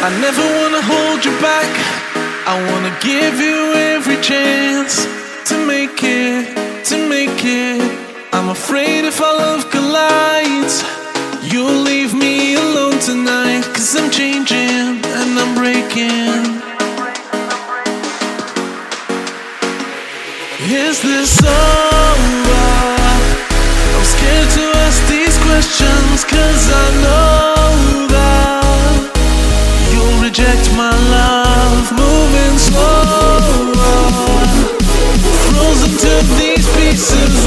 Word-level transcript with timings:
I 0.00 0.10
never 0.20 0.44
wanna 0.58 0.80
hold 0.80 1.24
you 1.24 1.34
back. 1.42 1.66
I 2.46 2.54
wanna 2.70 2.94
give 3.00 3.40
you 3.40 3.74
every 3.74 4.16
chance 4.22 5.04
to 5.48 5.56
make 5.66 5.98
it, 6.04 6.84
to 6.86 6.96
make 7.08 7.42
it. 7.42 7.82
I'm 8.32 8.48
afraid 8.48 9.04
if 9.04 9.20
our 9.20 9.36
love 9.36 9.68
collides, 9.70 10.84
you'll 11.50 11.82
leave 11.82 12.14
me 12.14 12.54
alone 12.54 13.00
tonight. 13.00 13.64
Cause 13.74 13.96
I'm 13.96 14.08
changing 14.12 15.02
and 15.18 15.30
I'm 15.42 15.52
breaking. 15.58 16.46
Is 20.62 21.02
this 21.02 21.42
over? 21.42 22.68
I'm 23.96 24.06
scared 24.14 24.50
to 24.58 24.64
ask 24.86 24.98
these 25.10 25.36
questions 25.42 26.24
cause 26.24 26.64
I 26.70 26.86
know 27.02 28.07
these 36.98 37.37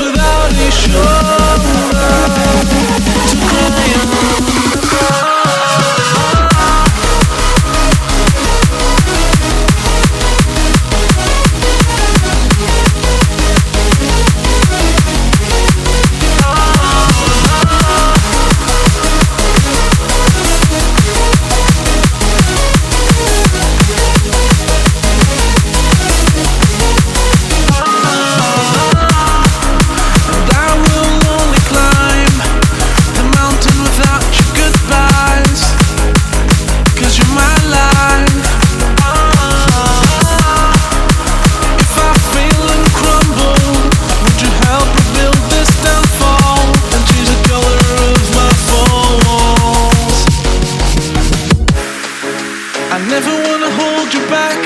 hold 54.11 54.23
you 54.23 54.29
back. 54.29 54.57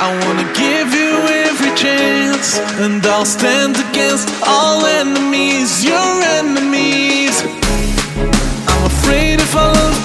I 0.00 0.08
wanna 0.24 0.44
give 0.54 0.94
you 0.94 1.12
every 1.48 1.74
chance, 1.76 2.58
and 2.78 3.04
I'll 3.06 3.24
stand 3.24 3.76
against 3.76 4.28
all 4.46 4.84
enemies, 4.86 5.84
your 5.84 6.22
enemies. 6.38 7.42
I'm 8.68 8.84
afraid 8.84 9.40
if 9.40 9.54
love 9.54 9.64
collides. 9.64 9.95